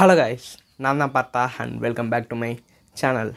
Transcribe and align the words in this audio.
Hello 0.00 0.14
guys 0.18 0.44
நான் 0.84 1.00
தான் 1.02 1.12
பார்த்தா 1.14 1.40
and 1.62 1.74
welcome 1.84 2.10
back 2.12 2.28
to 2.30 2.36
my 2.42 2.48
channel 3.00 3.32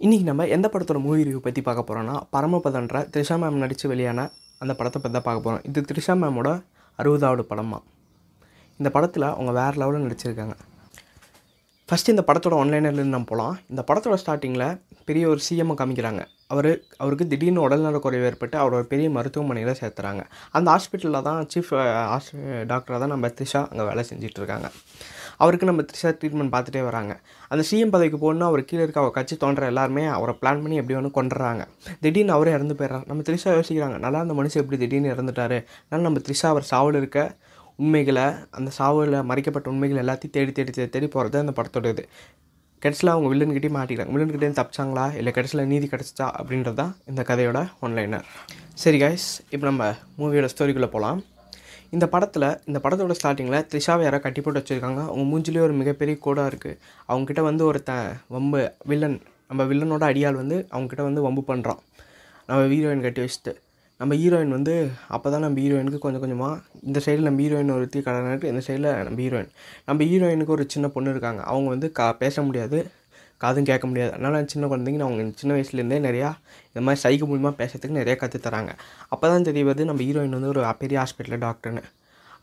இன்றைக்கி 0.00 0.24
நம்ம 0.28 0.46
எந்த 0.56 0.66
படத்தோட 0.72 0.98
மூவி 1.04 1.24
ரிவ்யூ 1.28 1.40
பற்றி 1.46 1.62
பார்க்க 1.68 1.86
போகிறோன்னா 1.90 2.16
பரமபதன்ற 2.34 3.00
த்ரிஷா 3.14 3.36
மேம் 3.42 3.62
நடித்து 3.62 3.88
வெளியான 3.92 4.26
அந்த 4.64 4.74
படத்தை 4.80 4.98
பற்றி 4.98 5.14
தான் 5.16 5.26
பார்க்க 5.28 5.46
போகிறோம் 5.46 5.64
இது 5.70 5.86
த்ரிஷா 5.92 6.16
மேமோட 6.24 6.50
அறுபதாவது 6.98 7.46
படமா? 7.52 7.78
இந்த 8.80 8.90
படத்தில் 8.98 9.26
அவங்க 9.36 9.54
வேறு 9.60 9.80
லெவலில் 9.82 10.06
நடிச்சிருக்காங்க. 10.06 10.56
ஃபஸ்ட்டு 11.88 12.12
இந்த 12.14 12.22
படத்தோட 12.28 12.54
ஒன்லைனர்லேருந்து 12.62 13.14
நம்ம 13.14 13.28
போகலாம் 13.30 13.56
இந்த 13.70 13.82
படத்தோட 13.88 14.16
ஸ்டார்டிங்கில் 14.20 14.68
பெரிய 15.08 15.24
ஒரு 15.30 15.40
சிஎம்மை 15.46 15.74
காமிக்கிறாங்க. 15.78 16.22
அவர் 16.52 16.68
அவருக்கு 17.02 17.24
திடீர்னு 17.32 17.64
உடல்நல 17.66 17.98
குறைவு 18.04 18.26
ஏற்பட்டு 18.28 18.56
அவரோட 18.60 18.78
ஒரு 18.80 18.86
பெரிய 18.92 19.08
மருத்துவமனையில் 19.16 19.78
சேர்த்துறாங்க. 19.80 20.22
அந்த 20.56 20.68
ஹாஸ்பிட்டலில் 20.74 21.26
தான் 21.28 21.40
சீஃப் 21.52 21.72
டாக்டராக 22.72 22.98
தான் 23.02 23.12
நம்ம 23.14 23.30
த்ரிஷா 23.38 23.62
அங்கே 23.70 23.86
வேலை 23.90 24.04
செஞ்சிட்ருக்காங்க 24.10 24.68
அவருக்கு 25.42 25.68
நம்ம 25.70 25.84
த்ரிஷா 25.90 26.10
ட்ரீட்மெண்ட் 26.18 26.52
பார்த்துட்டே 26.54 26.82
வராங்க. 26.88 27.12
அந்த 27.52 27.62
சிஎம் 27.70 27.92
பதவிக்கு 27.94 28.18
போகணும் 28.24 28.48
அவர் 28.48 28.62
கீழே 28.70 28.82
இருக்க 28.84 29.00
அவர் 29.02 29.16
கட்சி 29.16 29.36
தோன்ற 29.44 29.66
எல்லாருமே 29.72 30.04
அவரை 30.16 30.34
பிளான் 30.40 30.62
பண்ணி 30.64 30.76
எப்படி 30.80 30.98
ஒன்று 30.98 31.10
கொண்டுறாங்க 31.18 31.64
திடீர்னு 32.04 32.36
அவரே 32.36 32.52
இறந்து 32.56 32.76
போயிடுறாங்க 32.80 33.08
நம்ம 33.12 33.24
த்ரிஷா 33.28 33.52
யோசிக்கிறாங்க 33.58 33.98
நல்லா 34.04 34.20
அந்த 34.26 34.36
மனுஷன் 34.40 34.62
எப்படி 34.64 34.78
திடீர்னு 34.82 35.14
இறந்துட்டாரு? 35.14 35.58
அதனால் 35.86 36.06
நம்ம 36.08 36.22
த்ரிஷா 36.28 36.48
அவர் 36.52 36.68
சாவில் 36.72 37.00
இருக்க 37.02 37.20
உண்மைகளை 37.82 38.24
அந்த 38.58 38.70
சாவில் 38.78 39.16
மறைக்கப்பட்ட 39.30 39.68
உண்மைகள் 39.74 40.00
எல்லாத்தையும் 40.04 40.34
தேடி 40.36 40.52
தேடி 40.58 40.72
தேடி 40.78 40.90
தேடி 40.96 41.08
போகிறது 41.16 41.38
அந்த 41.44 41.54
படத்தோட 41.58 41.88
இது. 41.94 42.04
கடைசியில் 42.82 43.12
அவங்க 43.12 43.28
வில்லன்கிட்டே 43.32 43.70
மாட்டிக்கிறாங்க. 43.76 44.12
வில்லன்கிட்டே 44.14 44.48
தப்பிச்சாங்களா? 44.60 45.04
இல்லை 45.18 45.32
கடைசியில் 45.36 45.68
நீதி 45.72 45.86
கிடச்சிச்சா? 45.92 46.26
அப்படின்றது 46.40 46.78
தான் 46.80 46.94
இந்த 47.10 47.22
கதையோட 47.28 47.60
ஒன்லைனர் 47.86 48.26
சரி 48.84 49.00
கைஸ் 49.02 49.28
இப்போ 49.54 49.66
நம்ம 49.70 49.84
மூவியோட 50.18 50.48
ஸ்டோரிக்குள்ளே 50.54 50.90
போகலாம் 50.96 51.20
இந்த 51.92 52.06
படத்தில் 52.12 52.46
இந்த 52.68 52.78
படத்தோட 52.84 53.14
ஸ்டார்டிங்கில் 53.18 53.64
த்ரிஷாவை 53.70 54.02
யாரோ 54.04 54.18
கட்டி 54.26 54.40
போட்டு 54.44 54.60
வச்சுருக்காங்க. 54.60 55.00
அவங்க 55.08 55.24
மூஞ்சிலே 55.30 55.60
ஒரு 55.66 55.74
மிகப்பெரிய 55.80 56.14
கோடாக 56.26 56.50
இருக்குது 56.50 56.78
அவங்கக்கிட்ட 57.08 57.42
வந்து 57.48 57.62
ஒரு 57.70 57.80
த 57.88 57.92
வம்பு 58.34 58.60
வில்லன் 58.90 59.18
நம்ம 59.50 59.64
வில்லனோட 59.70 60.04
அடியால் 60.12 60.38
வந்து 60.42 60.56
அவங்கக்கிட்ட 60.72 61.04
வந்து 61.08 61.24
வம்பு 61.26 61.42
பண்ணுறான் 61.50 61.80
நம்ம 62.48 62.60
ஹீரோயின் 62.72 63.04
கட்டி 63.06 63.20
வச்சுட்டு. 63.24 63.52
நம்ம 64.00 64.14
ஹீரோயின் 64.22 64.54
வந்து 64.56 64.74
அப்போ 65.14 65.28
தான் 65.34 65.44
நம்ம 65.46 65.60
ஹீரோயினுக்கு 65.64 66.00
கொஞ்சம் 66.04 66.22
கொஞ்சமாக 66.24 66.54
இந்த 66.88 66.98
சைடில் 67.04 67.28
நம்ம 67.28 67.42
ஹீரோயின் 67.44 67.74
ஒருத்தி 67.76 68.00
கடனாட்டு 68.06 68.46
இந்த 68.52 68.62
சைடில் 68.68 68.88
நம்ம 69.08 69.18
ஹீரோயின் 69.24 69.52
நம்ம 69.88 70.06
ஹீரோயினுக்கு 70.12 70.56
ஒரு 70.56 70.66
சின்ன 70.74 70.88
பொண்ணு 70.96 71.14
இருக்காங்க. 71.14 71.42
அவங்க 71.52 71.68
வந்து 71.74 71.90
கா 72.00 72.06
பேச 72.24 72.42
முடியாது. 72.48 72.80
காதும் 73.42 73.68
கேட்க 73.70 73.84
முடியாது. 73.90 74.12
அதனால் 74.16 74.48
சின்ன 74.52 74.68
குழந்தைங்க 74.72 75.06
அவங்க 75.08 75.24
சின்ன 75.40 75.52
வயசுலேருந்தே 75.56 75.98
நிறையா 76.08 76.30
இந்த 76.70 76.82
மாதிரி 76.86 77.00
சைக்கு 77.04 77.26
மூலிமா 77.30 77.52
பேசுறதுக்கு 77.60 77.98
நிறையா 78.00 78.16
கற்றுத்தராங்க 78.22 78.72
அப்போ 79.12 79.24
தான் 79.32 79.48
தெரிய 79.48 79.64
வருது 79.68 79.88
நம்ம 79.90 80.04
ஹீரோயின் 80.08 80.36
வந்து 80.38 80.52
ஒரு 80.54 80.62
பெரிய 80.82 80.98
ஹாஸ்பிட்டலில் 81.02 81.44
டாக்டர்னு 81.46 81.82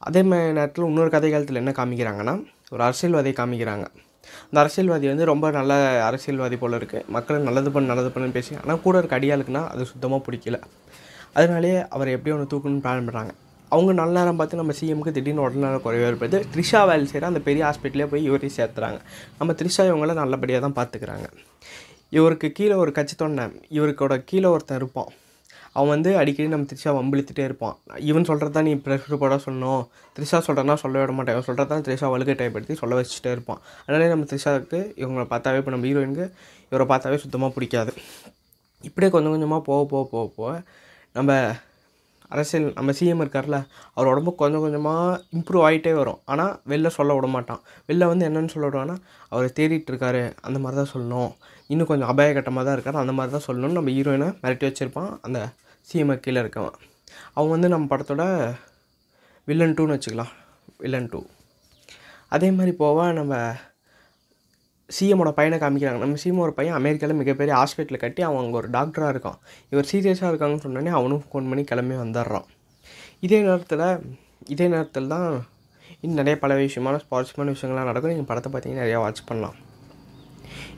அதே 0.08 0.22
மாதிரி 0.30 0.54
நேரத்தில் 0.60 0.90
இன்னொரு 0.92 1.12
கதை 1.16 1.30
காலத்தில் 1.32 1.62
என்ன 1.62 1.72
காமிக்கிறாங்கன்னா 1.80 2.36
ஒரு 2.74 2.82
அரசியல்வாதியை 2.88 3.36
காமிக்கிறாங்க. 3.40 3.86
அந்த 4.48 4.58
அரசியல்வாதி 4.64 5.08
வந்து 5.12 5.26
ரொம்ப 5.32 5.46
நல்ல 5.58 5.74
அரசியல்வாதி 6.08 6.58
போல் 6.62 6.78
இருக்குது 6.80 7.06
மக்களை 7.16 7.38
நல்லது 7.48 7.70
பண்ணு 7.76 7.92
நல்லது 7.92 8.10
பண்ணுன்னு 8.14 8.38
பேசி 8.38 8.58
ஆனால் 8.62 8.82
கூட 8.86 8.96
இருக்க 9.02 9.20
அடியாளுக்குன்னா 9.20 9.64
அது 9.74 9.92
சுத்தமாக 9.92 10.22
பிடிக்கல. 10.28 10.58
அதனாலேயே 11.38 11.80
அவர் 11.96 12.14
எப்படி 12.16 12.34
ஒன்று 12.36 12.52
தூக்கணும்னு 12.54 12.84
பிளான் 12.86 13.00
பண்ணுறாங்க 13.00 13.34
அவங்க 13.76 13.92
நல்ல 14.00 14.14
நேரம் 14.20 14.40
பார்த்து 14.40 14.60
நம்ம 14.60 14.74
சிஎம்க்கு 14.80 15.12
திடீர்னு 15.16 15.44
உடனே 15.46 15.70
குறைவாக 15.86 16.10
இருப்பது 16.12 16.38
த்ரிஷா 16.54 16.82
வேலை 16.90 17.06
செய்கிற 17.12 17.28
அந்த 17.32 17.42
பெரிய 17.48 17.64
ஹாஸ்பிட்டலே 17.68 18.06
போய் 18.12 18.28
இவரையும் 18.30 18.56
சேர்த்துறாங்க. 18.58 19.00
நம்ம 19.40 19.54
த்ரிஷா 19.60 19.84
இவங்கள 19.90 20.14
நல்லபடியாக 20.22 20.62
தான் 20.66 20.78
பார்த்துக்கிறாங்க. 20.80 21.28
இவருக்கு 22.18 22.48
கீழே 22.58 22.76
ஒரு 22.84 22.92
கட்சி 22.98 23.16
தொண்டை 23.16 23.46
இவருக்கோட 23.78 24.16
கீழே 24.30 24.50
ஒருத்தன் 24.56 24.80
இருப்பான். 24.82 25.12
அவன் 25.78 25.92
வந்து 25.96 26.12
அடிக்கடி 26.20 26.48
நம்ம 26.54 26.68
த்ரிஷா 26.70 26.92
வம்பிழுத்துட்டே 26.98 27.44
இருப்பான். 27.50 27.76
இவன் 28.10 28.28
சொல்கிறது 28.30 28.56
தான் 28.56 28.68
நீ 28.70 28.74
ப்ரெஷர் 28.86 29.22
போட 29.24 29.36
சொல்லணும். 29.46 29.84
த்ரிஷா 30.16 30.40
சொல்கிறனா 30.48 30.76
சொல்ல 30.84 31.04
விட 31.04 31.14
மாட்டேன். 31.18 31.36
இவன் 31.38 31.48
சொல்கிறது 31.50 31.72
தான் 31.74 31.86
த்ரிஷா 31.88 32.08
வலுக்கட்டைப்படுத்தி 32.14 32.76
சொல்ல 32.82 32.96
வச்சுட்டே 33.00 33.32
இருப்பான். 33.38 33.62
அதனாலே 33.86 34.10
நம்ம 34.14 34.28
த்ரிஷாவுக்கு 34.32 34.80
இவங்களை 35.04 35.28
பார்த்தாவே 35.34 35.60
இப்போ 35.62 35.74
நம்ம 35.76 35.88
ஹீரோயினுக்கு 35.90 36.28
இவரை 36.72 36.88
பார்த்தாவே 36.94 37.20
சுத்தமாக 37.26 37.54
பிடிக்காது. 37.58 37.94
இப்படியே 38.90 39.12
கொஞ்சம் 39.14 39.34
கொஞ்சமாக 39.36 39.62
போக 39.70 39.82
போக 39.94 40.04
போக 40.14 40.26
போக 40.38 40.52
நம்ம 41.18 41.32
அரசியல் 42.34 42.68
நம்ம 42.78 42.94
சிஎம் 43.00 43.22
இருக்கார்ல 43.24 43.58
அவர் 43.96 44.10
உடம்பு 44.12 44.32
கொஞ்சம் 44.42 44.64
கொஞ்சமாக 44.66 45.20
இம்ப்ரூவ் 45.38 45.66
ஆகிட்டே 45.68 45.94
வரும். 46.00 46.20
ஆனால் 46.32 46.54
வெளில 46.72 46.90
சொல்ல 46.98 47.16
விட 47.18 47.28
மாட்டான். 47.36 47.62
வெளில 47.90 48.10
வந்து 48.12 48.28
என்னென்னு 48.30 48.54
சொல்ல 48.56 48.68
விடுவான்னா 48.70 48.98
அவர் 49.34 49.56
தேடிட்டு 49.60 49.92
இருக்காரு 49.94 50.24
அந்த 50.48 50.60
மாதிரி 50.64 50.78
தான் 50.82 50.92
சொல்லணும். 50.94 51.32
இன்னும் 51.72 51.90
கொஞ்சம் 51.92 52.12
அபாயகட்டமாக 52.14 52.64
தான் 52.68 52.76
இருக்கார் 52.78 53.02
அந்த 53.04 53.16
மாதிரி 53.20 53.34
தான் 53.38 53.48
சொல்லணும்னு 53.48 53.80
நம்ம 53.80 53.96
ஹீரோயினை 53.98 54.30
மிரட்டி 54.44 54.68
வச்சுருப்பான் 54.68 55.12
அந்த 55.28 55.40
சிஎம் 55.90 56.14
கீழே 56.26 56.40
இருக்கவன். 56.44 56.78
அவன் 57.38 57.54
வந்து 57.56 57.74
நம்ம 57.74 57.88
படத்தோட 57.94 58.24
வில்லன் 59.50 59.76
டூன்னு 59.78 59.96
வச்சுக்கலாம். 59.96 60.34
வில்லன் 60.84 61.12
டூ 61.14 61.22
அதே 62.36 62.48
மாதிரி 62.58 62.72
போவா 62.82 63.06
நம்ம 63.20 63.34
சிஎமோட 64.98 65.32
பையனை 65.38 65.58
காமிக்கிறாங்க. 65.64 66.00
நம்ம 66.04 66.20
சிஎம்மோட 66.24 66.52
பையன் 66.60 66.78
அமெரிக்காவில் 66.80 67.20
மிகப்பெரிய 67.22 67.54
ஹாஸ்பிட்டலில் 67.60 68.04
கட்டி 68.04 68.22
அவன் 68.28 68.42
அங்கே 68.44 68.58
ஒரு 68.62 68.70
டாக்டராக 68.76 69.14
இருக்கான். 69.14 69.38
இவர் 69.72 69.90
சீரியஸாக 69.92 70.32
இருக்காங்கன்னு 70.32 70.64
சொன்னோடனே 70.66 70.92
அவனும் 71.00 71.24
ஃபோன் 71.28 71.50
பண்ணி 71.52 71.64
கிளம்பி 71.72 71.96
வந்துடுறான். 72.04 72.48
இதே 73.28 73.40
நேரத்தில் 73.48 73.86
இதே 74.54 74.68
நேரத்தில் 74.74 75.12
தான் 75.14 75.28
இன்னும் 76.04 76.20
நிறைய 76.20 76.36
பல 76.44 76.56
விஷயமான 76.66 77.00
ஸ்பாட்ஸ்மான 77.04 77.54
விஷயங்கள்லாம் 77.56 77.90
நடக்கும். 77.90 78.12
நீங்கள் 78.14 78.30
படத்தை 78.32 78.50
பார்த்தீங்கன்னா 78.54 78.84
நிறையா 78.86 79.00
வாட்ச் 79.04 79.28
பண்ணலாம். 79.30 79.58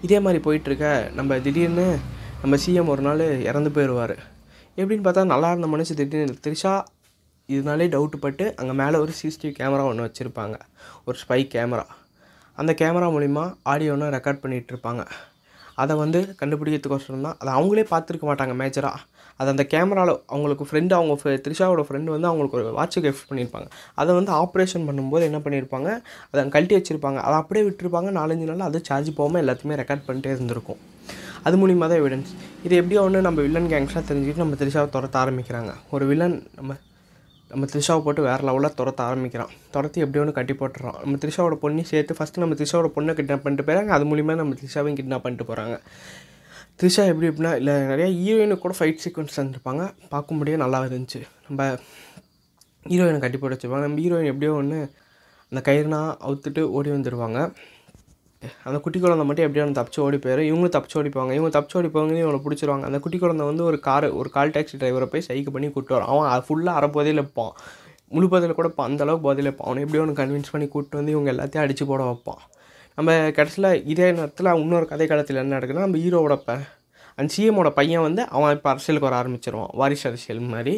இதே 0.06 0.20
மாதிரி 0.26 0.40
போயிட்டுருக்க 0.46 0.88
நம்ம 1.18 1.38
திடீர்னு 1.46 1.88
நம்ம 2.44 2.56
சிஎம் 2.64 2.92
ஒரு 2.94 3.02
நாள் 3.08 3.24
இறந்து 3.50 3.72
போயிடுவார். 3.76 4.16
எப்படின்னு 4.80 5.06
பார்த்தா 5.08 5.24
நல்லா 5.34 5.50
இருந்த 5.54 5.70
மனுஷன் 5.74 6.00
திடீர்னு 6.02 6.42
த்ரிஷா 6.46 6.74
இதனாலே 7.56 7.88
டவுட்டு 7.96 8.18
பட்டு 8.26 8.46
அங்கே 8.60 8.74
மேலே 8.82 8.98
ஒரு 9.04 9.14
சிசிடிவி 9.20 9.54
கேமரா 9.60 9.86
ஒன்று 9.92 10.08
வச்சுருப்பாங்க. 10.08 10.58
ஒரு 11.08 11.18
ஸ்பை 11.24 11.40
கேமரா 11.56 11.86
அந்த 12.60 12.72
கேமரா 12.82 13.08
மூலிமா 13.16 13.44
ஆடியோன்னு 13.74 14.08
ரெக்கார்ட் 14.18 14.42
பண்ணிகிட்டு 14.44 14.74
இருப்பாங்க 14.74 15.04
அதை 15.82 15.94
வந்து 16.02 16.20
கண்டுபிடிக்கிறதுக்கோசரம் 16.40 17.26
தான். 17.28 17.38
அதை 17.42 17.52
அவங்களே 17.58 17.84
பார்த்துருக்க 17.92 18.26
மாட்டாங்க 18.30 18.54
மேஜராக 18.62 19.00
அது 19.40 19.50
அந்த 19.54 19.64
கேமராவில் 19.74 20.14
அவங்களுக்கு 20.34 20.66
ஃப்ரெண்டு 20.70 20.94
அவங்க 20.98 21.14
த்ரிஷாவோட 21.46 21.84
ஃப்ரெண்டு 21.88 22.10
வந்து 22.14 22.28
அவங்களுக்கு 22.30 22.58
ஒரு 22.60 22.74
வாட்ச் 22.80 22.98
கிஃப்ட் 23.06 23.30
பண்ணியிருப்பாங்க. 23.30 23.68
அதை 24.02 24.12
வந்து 24.18 24.32
ஆப்ரேஷன் 24.42 24.86
பண்ணும்போது 24.90 25.24
என்ன 25.30 25.40
பண்ணியிருப்பாங்க? 25.46 25.90
அதை 26.32 26.44
கழட்டி 26.56 26.76
வச்சுருப்பாங்க. 26.78 27.20
அதை 27.28 27.36
அப்படியே 27.42 27.64
விட்டுருப்பாங்க. 27.68 28.12
நாலஞ்சு 28.20 28.48
நாள் 28.50 28.68
அது 28.70 28.82
சார்ஜ் 28.90 29.10
போகாமல் 29.20 29.42
எல்லாத்தையுமே 29.44 29.80
ரெக்கார்ட் 29.82 30.06
பண்ணிட்டே 30.10 30.34
இருந்திருக்கும். 30.36 30.82
அது 31.48 31.58
மூலிமா 31.62 31.86
தான் 31.92 32.00
எவிடன்ஸ் 32.02 32.32
இது 32.66 32.74
எப்படியோ 32.82 33.02
ஒன்று 33.08 33.28
நம்ம 33.28 33.42
வில்லன் 33.48 33.72
கேங்ஸ்லாம் 33.74 34.08
தெரிஞ்சுக்கிட்டு 34.10 34.44
நம்ம 34.46 34.58
த்ரிஷாவை 34.62 34.90
துரத்த 34.96 35.18
ஆரம்பிக்கிறாங்க. 35.24 35.74
ஒரு 35.96 36.06
வில்லன் 36.12 36.38
நம்ம 36.60 36.78
நம்ம 37.52 37.66
த்ரிஷாவை 37.66 38.02
போட்டு 38.04 38.22
வேறு 38.22 38.44
லெவலில் 38.48 38.78
துரத்த 38.78 38.98
ஆரம்பிக்கிறான். 38.98 39.50
துரத்தி 39.72 40.02
எப்படி 40.02 40.20
ஒன்று 40.20 40.34
கட்டி 40.34 40.54
போட்டுறான். 40.54 41.00
நம்ம 41.02 41.18
த்ரிஷாவோட 41.18 41.58
பொண்ணையும் 41.62 41.90
சேர்த்து 41.92 42.16
ஃபஸ்ட்டு 42.20 42.38
நம்ம 42.38 42.56
த்ரிஷாவோட 42.56 42.92
பொண்ணை 42.96 43.14
கிட்னாப் 43.16 43.44
பண்ணிட்டு 43.46 43.74
போயிறாங்க. 43.74 43.88
அது 43.88 44.06
மூலிமா 44.06 44.36
நம்ம 44.36 44.54
த்ரிஷாவையும் 44.54 44.98
கிட்னாப் 45.00 45.24
பண்ணிட்டு 45.26 45.50
போகிறாங்க 45.50 45.80
த்ரிஷா 46.82 47.06
எப்படி 47.06 47.28
எப்படின்னா 47.28 47.56
இல்லை 47.56 47.74
நிறையா 47.74 48.10
ஹீரோயினுக்கு 48.22 48.58
கூட 48.58 48.76
ஃபைட் 48.80 48.98
சீக்வன்ஸ் 49.06 49.36
தந்துருப்பாங்க. 49.36 49.84
பார்க்கும்படியே 50.12 50.56
நல்லா 50.56 50.82
இருந்துச்சு. 50.84 51.22
நம்ம 51.48 51.78
ஹீரோயினை 52.90 53.20
கட்டி 53.20 53.38
போட்டு 53.38 53.56
வச்சுருப்பாங்க. 53.56 53.82
நம்ம 53.82 54.00
ஹீரோயின் 54.00 54.26
எப்படியோ 54.26 54.54
ஒன்று 54.54 54.92
அந்த 55.50 55.72
கயிறுனா 55.72 56.02
அவுத்துட்டு 56.28 56.62
ஓடி 56.62 56.90
வந்துடுவாங்க 56.90 57.54
அந்த 58.68 58.78
குட்டி 58.84 59.00
குழந்தை 59.02 59.24
மட்டும் 59.30 59.46
எப்படியோ 59.46 59.64
ஒன்று 59.66 59.78
தப்பிச்சு 59.80 60.00
ஓடி 60.06 60.18
போயிடும் 60.24 60.48
இவங்களும் 60.50 60.74
தப்பிச்சு 60.76 60.98
ஓடிப்பாங்க 61.00 61.32
இவங்க 61.38 61.52
தப்பிச்சு 61.56 61.78
ஓடி 61.80 61.90
போவாங்க 61.96 62.16
இவங்களை 62.22 62.40
பிடிச்சிருவாங்க. 62.46 62.86
அந்த 62.90 63.00
குட்டி 63.04 63.18
குழந்தை 63.24 63.46
வந்து 63.50 63.64
ஒரு 63.70 63.78
கார் 63.88 64.08
ஒரு 64.20 64.30
கால் 64.36 64.54
டாக்ஸி 64.56 64.78
டிரைவரை 64.82 65.08
போய் 65.12 65.26
சைக்கு 65.28 65.52
பண்ணி 65.56 65.68
கூப்பிட்டு 65.74 65.96
வரும். 65.98 66.10
அவன் 66.14 66.46
ஃபுல்லாக 66.48 66.80
அரை 66.80 66.90
போதையில் 66.96 67.22
இருப்பான். 67.22 67.54
முழு 68.16 68.28
போதையில் 68.32 68.58
கூட 68.60 68.68
இப்போ 68.72 68.84
அந்தளவுக்கு 68.88 69.26
போதையில் 69.28 69.50
இருப்பான். 69.50 69.68
அவனை 69.70 69.84
எப்படியோ 69.86 70.04
ஒன்று 70.06 70.18
கன்வின்ஸ் 70.22 70.52
பண்ணி 70.54 70.68
கூப்பிட்டு 70.74 71.00
வந்து 71.00 71.14
இவங்க 71.16 71.30
எல்லாத்தையும் 71.34 71.66
அடித்து 71.66 71.86
போட 71.92 72.04
வைப்பான். 72.10 72.42
நம்ம 72.98 73.12
கடைசியில் 73.38 73.70
இதே 73.92 74.08
நேரத்தில் 74.18 74.50
இன்னொரு 74.64 74.88
கதை 74.94 75.06
காலத்தில் 75.12 75.40
என்ன 75.44 75.54
நடக்குதுன்னா 75.58 75.86
நம்ம 75.88 76.02
ஹீரோவோட 76.06 76.36
ப 76.48 76.58
அந்த 77.18 77.30
சிஎமோட 77.36 77.70
பையன் 77.78 78.06
வந்து 78.08 78.22
அவன் 78.36 78.54
இப்போ 78.58 78.70
அரசியலுக்கு 78.74 79.08
வர 79.10 79.16
ஆரம்பிச்சிருவான். 79.22 79.72
வாரிசு 79.80 80.06
அரசியல் 80.10 80.42
மாதிரி. 80.56 80.76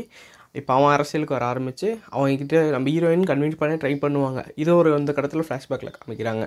இப்போ 0.59 0.71
அவன் 0.77 0.93
அரசியலுக்கு 0.97 1.35
வர 1.37 1.45
ஆரம்பித்து 1.53 1.87
அவங்கக்கிட்ட 2.13 2.57
நம்ம 2.75 2.89
ஹீரோயின் 2.95 3.25
கன்வின்ஸ் 3.31 3.59
பண்ணி 3.61 3.75
ட்ரை 3.83 3.93
பண்ணுவாங்க. 4.05 4.41
இதோ 4.63 4.75
ஒரு 4.81 4.89
அந்த 4.99 5.11
கடத்தில் 5.17 5.45
ஃப்ளாஷ்பேக்கில் 5.47 5.95
காமிக்கிறாங்க. 5.97 6.45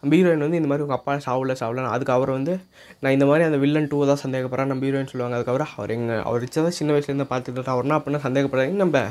நம்ம 0.00 0.12
ஹீரோயின் 0.18 0.44
வந்து 0.46 0.58
இந்த 0.60 0.68
மாதிரி 0.70 0.84
உங்கள் 0.86 0.98
அப்பா 0.98 1.12
சாவல 1.26 1.54
சாவல 1.60 1.84
அதுக்கு 1.94 2.14
அவர் 2.16 2.30
வந்து 2.36 2.54
நான் 3.02 3.14
இந்த 3.16 3.26
மாதிரி 3.30 3.44
அந்த 3.48 3.58
வில்லன் 3.64 3.88
டூ 3.92 3.98
தான் 4.10 4.20
சந்தேகப்படுறேன் 4.24 4.70
நம்ம 4.72 4.84
ஹீரோயின் 4.86 5.10
சொல்லுவாங்க. 5.12 5.36
அதுக்கப்புறம் 5.38 5.72
அவர் 5.78 5.92
எங்கள் 5.96 6.22
அவர் 6.28 6.44
தான் 6.56 6.76
சின்ன 6.78 6.92
வயசுலேருந்து 6.96 7.28
பார்த்துட்டு 7.32 7.72
அவர்னா 7.76 7.98
அப்படின்னா 7.98 8.22
சந்தேகப்படுறாங்க 8.26 8.82
நம்ம 8.84 9.02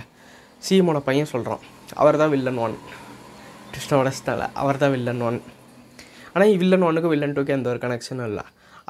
சீமோட 0.68 1.00
பையன் 1.10 1.32
சொல்கிறோம் 1.34 1.64
அவர் 2.02 2.22
தான் 2.22 2.34
வில்லன் 2.36 2.60
ஒன் 2.66 2.76
ட்விஸ்டோட 3.72 4.12
ஸ்டால 4.20 4.44
அவர் 4.62 4.82
தான் 4.84 4.94
வில்லன் 4.96 5.24
ஒன் 5.30 5.40
ஆனால் 6.34 6.54
வில்லன் 6.62 6.86
ஒன்றுக்கு 6.88 7.12
வில்லன் 7.14 7.36
டூக்கு 7.36 7.56
எந்த 7.58 7.68
ஒரு 7.74 7.80
கனெக்ஷனும் 7.84 8.28
இல்லை. 8.30 8.44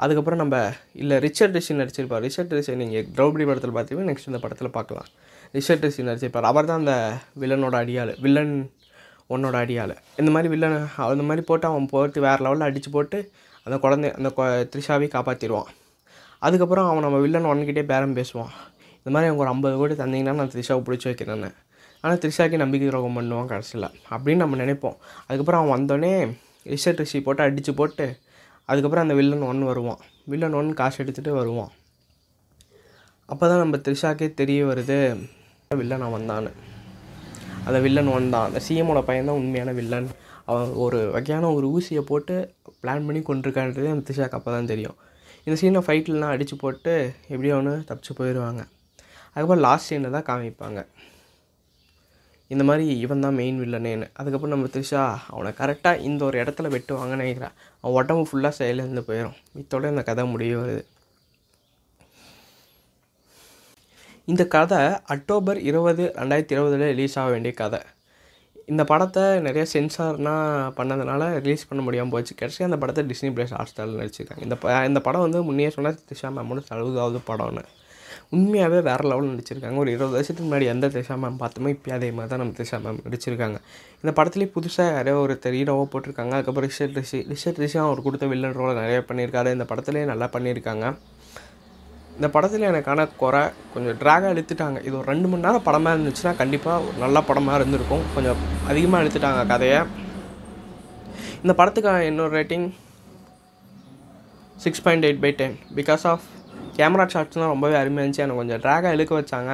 அதுக்கப்புறம் 0.04 0.40
நம்ம 0.42 0.56
இல்லை 1.02 1.16
ரிச்சர்ட் 1.24 1.54
ரிஷி 1.56 1.74
நடிச்சிருப்பார். 1.80 2.22
ரிச்சர்ட் 2.26 2.54
ரிஷி 2.56 2.72
நீங்கள் 2.80 3.04
திரௌபதி 3.16 3.44
படத்தில் 3.50 3.74
பார்த்தீங்கன்னா 3.76 4.08
நெக்ஸ்ட் 4.10 4.28
இந்த 4.30 4.40
படத்தில் 4.44 4.74
பார்க்கலாம். 4.78 5.08
ரிச்சர்ட் 5.56 5.84
ரிஷி 5.86 6.02
நடிச்சிருப்பார். 6.08 6.48
அவர் 6.50 6.68
தான் 6.70 6.80
அந்த 6.82 6.94
வில்லனோட 7.42 7.76
அடியாள். 7.84 8.12
வில்லன் 8.24 8.54
உன்னோட 9.34 9.56
அடியால் 9.62 9.94
இந்த 10.20 10.30
மாதிரி 10.34 10.48
வில்லனை 10.52 10.78
அந்த 11.12 11.24
மாதிரி 11.28 11.42
போட்டு 11.48 11.66
அவன் 11.68 11.90
போட்டு 11.92 12.20
வேறு 12.26 12.44
லெவலில் 12.46 12.68
அடித்து 12.68 12.90
போட்டு 12.90 13.18
அந்த 13.66 13.76
குழந்தை 13.84 14.08
அந்த 14.18 14.30
த்ரிஷாவை 14.72 15.06
காப்பாற்றிடுவான் 15.14 15.70
அதுக்கப்புறம் 16.46 16.88
அவன் 16.90 17.04
நம்ம 17.06 17.18
வில்லன் 17.24 17.48
ஒன்கிட்டே 17.50 17.82
பேரம் 17.90 18.16
பேசுவான். 18.18 18.52
இந்த 18.98 19.10
மாதிரி 19.14 19.28
அவங்க 19.28 19.42
ஒரு 19.44 19.50
ஐம்பது 19.54 19.76
கோடி 19.80 19.94
தந்தீங்கன்னா 20.02 20.34
நான் 20.40 20.52
த்ரிஷாவை 20.54 20.82
பிடிச்சி 20.86 21.06
வைக்கிறேன்னு 21.08 21.50
ஆனால் 22.02 22.18
த்ரிஷாக்கே 22.22 22.58
நம்பிக்கை 22.62 22.86
துரோகம் 22.88 23.16
பண்ணுவான் 23.18 23.50
கடைசியில். 23.52 23.88
அப்படின்னு 24.14 24.42
நம்ம 24.44 24.58
நினைப்போம். 24.62 24.96
அதுக்கப்புறம் 25.26 25.60
அவன் 25.62 25.74
வந்தோடனே 25.74 26.12
ரிஷட் 26.72 27.02
ரிஷி 27.02 27.20
போட்டு 27.26 27.42
அடித்து 27.46 27.74
போட்டு 27.80 28.06
அதுக்கப்புறம் 28.70 29.04
அந்த 29.06 29.16
வில்லன் 29.20 29.48
ஒன்று 29.50 29.70
வருவான். 29.70 30.00
வில்லன் 30.32 30.56
ஒன்று 30.60 30.78
காசு 30.80 30.98
எடுத்துகிட்டு 31.04 31.34
வருவான். 31.40 31.72
அப்போ 33.32 33.44
தான் 33.50 33.62
நம்ம 33.64 33.76
த்ரிஷாக்கே 33.86 34.28
தெரிய 34.40 34.62
வருது 34.70 34.98
வில்லன் 35.80 36.02
நான் 36.04 36.16
வந்தான்னு 36.18 36.52
அந்த 37.66 37.78
வில்லன் 37.86 38.10
ஒன் 38.16 38.28
தான். 38.34 38.46
அந்த 38.48 38.60
சிஎமோட 38.66 39.00
பையன் 39.08 39.28
தான் 39.30 39.40
உண்மையான 39.42 39.72
வில்லன் 39.78 40.08
அவன் 40.50 40.70
ஒரு 40.84 40.98
வகையான 41.16 41.50
ஒரு 41.56 41.66
ஊசியை 41.76 42.02
போட்டு 42.10 42.34
பிளான் 42.82 43.06
பண்ணி 43.08 43.20
கொண்டிருக்கான்றது 43.28 43.88
அந்த 43.94 44.04
த்ரிஷாக்கு 44.08 44.38
அப்போ 44.38 44.50
தான் 44.56 44.70
தெரியும். 44.72 44.96
இந்த 45.46 45.56
சீனை 45.60 45.80
ஃபைட்லலாம் 45.86 46.32
அடித்து 46.34 46.56
போட்டு 46.62 46.92
எப்படியோ 47.32 47.56
ஒன்று 47.60 47.74
தப்பிச்சு 47.90 48.14
போயிடுவாங்க. 48.20 48.62
அதுக்கப்புறம் 49.32 49.64
லாஸ்ட் 49.66 49.90
சீனை 49.90 50.10
தான் 50.16 50.28
காமிப்பாங்க. 50.30 50.80
இந்த 52.54 52.64
மாதிரி 52.68 52.84
இவன் 53.04 53.24
தான் 53.24 53.36
மெயின் 53.40 53.56
வில்லனேன்னு 53.62 54.06
அதுக்கப்புறம் 54.20 54.54
நம்ம 54.54 54.68
த்ரிஷா 54.74 55.04
அவனை 55.32 55.50
கரெக்டாக 55.60 56.02
இந்த 56.08 56.20
ஒரு 56.28 56.36
இடத்துல 56.42 56.68
வெட்டுவாங்கன்னு 56.74 57.24
நினைக்கிறான் 57.24 57.56
அவன் 57.80 57.96
உடம்பு 58.00 58.24
ஃபுல்லாக 58.28 58.54
செயலேருந்து 58.60 59.02
போயிடும் 59.08 59.38
இத்தோட 59.62 59.90
இந்த 59.94 60.02
கதை 60.08 60.24
முடிய 60.34 60.58
வருது. 60.60 60.84
இந்த 64.30 64.44
கதை 64.54 64.78
அக்டோபர் 65.14 65.58
இருபது 65.68 66.04
ரெண்டாயிரத்தி 66.20 66.54
இருபதில் 66.54 66.82
ரிலீஸ் 66.92 67.14
ஆக 67.20 67.28
வேண்டிய 67.34 67.52
கதை. 67.60 67.78
இந்த 68.72 68.82
படத்தை 68.90 69.24
நிறைய 69.44 69.64
சென்சார்னால் 69.72 70.72
பண்ணதுனால 70.78 71.28
ரிலீஸ் 71.44 71.66
பண்ண 71.68 71.80
முடியாமல் 71.86 72.12
போச்சு. 72.14 72.32
கடைசி 72.40 72.64
அந்த 72.68 72.78
படத்தை 72.82 73.02
டிஸ்னி 73.10 73.30
பிளேஸ் 73.36 73.54
ஹாஸ்டலில் 73.58 74.00
நடிச்சிருக்காங்க. 74.00 74.42
இந்த 74.46 74.56
ப 74.62 74.72
இந்த 74.88 75.00
படம் 75.06 75.24
வந்து 75.26 75.40
முன்னே 75.48 75.68
சொன்னால் 75.76 76.00
திஷா 76.08 76.30
மேமோட 76.38 76.62
அறுபதாவது 76.76 77.20
படம்னு. 77.30 77.62
உண்மையாகவே 78.36 78.78
வேறு 78.88 79.04
லெவலில் 79.10 79.32
நடிச்சிருக்காங்க. 79.34 79.78
ஒரு 79.84 79.90
இருபது 79.94 80.14
வருஷத்துக்கு 80.16 80.48
முன்னாடி 80.48 80.66
எந்த 80.74 80.86
திஷா 80.96 81.16
மேம் 81.24 81.40
பார்த்தோமோ 81.42 81.70
இப்போ 81.74 81.92
அதே 81.98 82.08
மாதிரி 82.16 82.30
தான் 82.32 82.42
நம்ம 82.42 82.56
திஷா 82.60 82.78
மேம் 82.86 83.00
நடிச்சிருக்காங்க. 83.06 83.58
இந்த 84.02 84.12
படத்துலேயே 84.18 84.50
புதுசாக 84.56 84.88
யாரையோ 84.96 85.18
ஒரு 85.26 85.36
ஹீரோவோ 85.58 85.84
போட்டிருக்காங்க. 85.92 86.32
அதுக்கப்புறம் 86.38 86.68
ரிஷட் 86.70 86.98
ரிஷி 87.00 87.20
ரிஷட் 87.34 87.60
ரிஷி 87.64 87.78
அவர் 87.84 88.06
கொடுத்த 88.08 88.26
வில்லன் 88.32 88.58
ரோலை 88.60 88.74
நிறைய 88.82 89.02
பண்ணியிருக்காரு. 89.10 89.52
இந்த 89.58 89.66
படத்துலேயே 89.72 90.06
நல்லா 90.12 90.28
பண்ணியிருக்காங்க. 90.36 90.86
இந்த 92.16 92.28
படத்தில் 92.34 92.66
எனக்கான 92.70 93.00
குறை 93.22 93.42
கொஞ்சம் 93.72 93.96
ட்ராகாக 94.02 94.30
இழுத்துட்டாங்க 94.34 94.78
இது 94.86 94.94
ஒரு 94.98 95.06
ரெண்டு 95.12 95.28
மணி 95.28 95.44
நேரம் 95.46 95.64
படமாக 95.66 95.96
இருந்துச்சுன்னா 95.96 96.32
கண்டிப்பாக 96.36 96.84
ஒரு 96.86 96.96
நல்ல 97.04 97.20
படமாக 97.28 97.58
இருந்திருக்கும். 97.58 98.04
கொஞ்சம் 98.14 98.38
அதிகமாக 98.70 99.02
இழுத்துட்டாங்க 99.04 99.42
கதையை. 99.52 99.80
இந்த 101.42 101.54
படத்துக்கான 101.58 102.06
இன்னொரு 102.10 102.32
rating 102.38 102.66
six 104.64 104.82
point 104.86 105.06
eight 105.08 105.22
by 105.24 105.32
ten 105.40 105.56
because 105.78 106.04
of 106.12 106.26
camera 106.78 107.04
ஷாட்ஸ்லாம் 107.14 107.52
ரொம்பவே 107.52 107.76
அருமையாக 107.80 108.04
இருந்துச்சு. 108.04 108.22
எனக்கு 108.24 108.40
கொஞ்சம் 108.42 108.60
ட்ராகாக 108.64 108.92
இழுக்க 108.96 109.12
வச்சாங்க. 109.18 109.52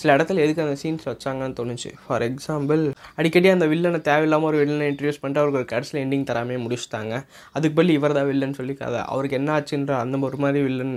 சில 0.00 0.16
இடத்துல 0.16 0.42
எதுக்கு 0.44 0.64
அந்த 0.66 0.76
சீன்ஸ் 0.82 1.06
வச்சாங்கன்னு 1.10 1.56
தோணுச்சு. 1.60 1.90
ஃபார் 2.04 2.24
எக்ஸாம்பிள் 2.28 2.82
அடிக்கடி 3.18 3.50
அந்த 3.56 3.66
வில்லனை 3.72 4.00
தேவையில்லாமல் 4.08 4.50
ஒரு 4.50 4.58
வில்லனை 4.62 4.86
இன்ட்ரடியூஸ் 4.92 5.20
பண்ணிட்டு 5.22 5.42
அவருக்கு 5.42 5.60
ஒரு 5.62 5.68
கடைசியில் 5.74 6.02
எண்டிங் 6.04 6.26
தராமே 6.30 6.56
முடிச்சுட்டாங்க. 6.64 7.14
அதுக்கு 7.56 7.76
பதில் 7.78 7.96
இவர் 7.98 8.16
தான் 8.18 8.28
வில்லன் 8.30 8.56
சொல்லி 8.60 8.76
கதை. 8.82 9.02
அவருக்கு 9.14 9.38
என்ன 9.40 9.52
ஆச்சுன்ற 9.58 9.94
அந்த 10.04 10.22
ஒரு 10.30 10.40
மாதிரி 10.44 10.62
வில்லன் 10.68 10.96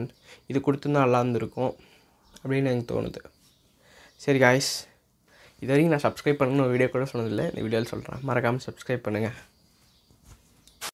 இது 0.52 0.60
கொடுத்துருந்தா 0.68 1.04
நல்லா 1.06 1.22
இருந்திருக்கும் 1.24 1.74
அப்படின்னு 2.42 2.72
எனக்கு 2.74 2.90
தோணுது. 2.94 3.22
சரி 4.26 4.42
காய்ஸ் 4.46 4.72
இது 5.62 5.70
வரைக்கும் 5.72 5.94
நான் 5.94 6.06
சப்ஸ்கிரைப் 6.08 6.42
பண்ணணும் 6.42 6.72
வீடியோ 6.74 6.90
கூட 6.96 7.06
சொன்னதில்லை. 7.12 7.46
இந்த 7.52 7.62
வீடியோவில் 7.66 7.92
சொல்கிறேன் 7.94 8.26
மறக்காமல் 8.30 8.66
சப்ஸ்கிரைப் 8.68 9.06
பண்ணுங்கள் 9.06 9.38